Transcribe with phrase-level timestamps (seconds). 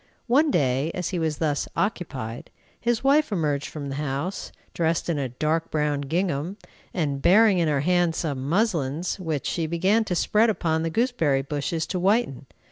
[0.25, 5.19] One day as he was thus occupied, his wife emerged from the house, dressed in
[5.19, 6.57] a dark brown gingham,
[6.91, 11.43] and bearing in her hand some "muslins," which she began to spread upon the gooseberry
[11.43, 12.47] bushes to whiten.